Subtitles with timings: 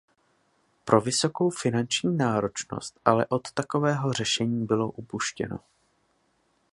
[0.85, 5.59] Pro vysokou finanční náročnost ale od takového řešení bylo upuštěno.